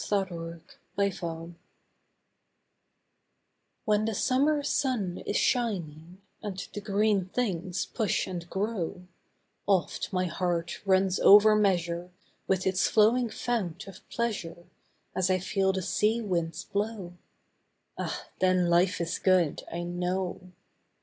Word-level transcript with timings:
SUMMER 0.03 0.63
DREAMS 0.97 1.53
When 3.85 4.05
the 4.05 4.15
Summer 4.15 4.63
sun 4.63 5.19
is 5.27 5.37
shining, 5.37 6.23
And 6.41 6.57
the 6.73 6.81
green 6.81 7.27
things 7.29 7.85
push 7.85 8.25
and 8.25 8.49
grow, 8.49 9.05
Oft 9.67 10.11
my 10.11 10.25
heart 10.25 10.81
runs 10.87 11.19
over 11.19 11.55
measure, 11.55 12.09
With 12.47 12.65
its 12.65 12.87
flowing 12.87 13.29
fount 13.29 13.85
of 13.85 14.01
pleasure, 14.09 14.65
As 15.15 15.29
I 15.29 15.37
feel 15.37 15.71
the 15.71 15.83
sea 15.83 16.19
winds 16.19 16.63
blow; 16.63 17.13
Ah, 17.95 18.25
then 18.39 18.71
life 18.71 18.99
is 19.01 19.19
good, 19.19 19.61
I 19.71 19.83
know. 19.83 20.51